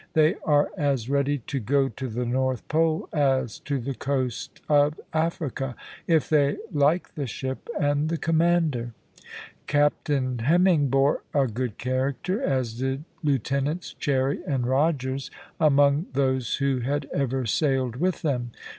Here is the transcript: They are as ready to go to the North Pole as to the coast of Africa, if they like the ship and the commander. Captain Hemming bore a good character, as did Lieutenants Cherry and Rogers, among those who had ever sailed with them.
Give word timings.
They 0.13 0.33
are 0.43 0.71
as 0.75 1.09
ready 1.11 1.43
to 1.45 1.59
go 1.59 1.87
to 1.87 2.07
the 2.07 2.25
North 2.25 2.67
Pole 2.67 3.07
as 3.13 3.59
to 3.59 3.77
the 3.77 3.93
coast 3.93 4.59
of 4.67 4.99
Africa, 5.13 5.75
if 6.07 6.27
they 6.27 6.57
like 6.71 7.13
the 7.13 7.27
ship 7.27 7.69
and 7.79 8.09
the 8.09 8.17
commander. 8.17 8.95
Captain 9.67 10.39
Hemming 10.39 10.89
bore 10.89 11.21
a 11.35 11.45
good 11.45 11.77
character, 11.77 12.41
as 12.41 12.73
did 12.79 13.03
Lieutenants 13.21 13.93
Cherry 13.93 14.39
and 14.47 14.65
Rogers, 14.65 15.29
among 15.59 16.07
those 16.13 16.55
who 16.55 16.79
had 16.79 17.07
ever 17.13 17.45
sailed 17.45 17.97
with 17.97 18.23
them. 18.23 18.49